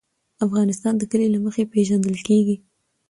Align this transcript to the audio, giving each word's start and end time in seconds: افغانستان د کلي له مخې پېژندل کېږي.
افغانستان 0.45 0.93
د 0.97 1.03
کلي 1.11 1.27
له 1.31 1.39
مخې 1.45 1.63
پېژندل 1.73 2.15
کېږي. 2.27 2.55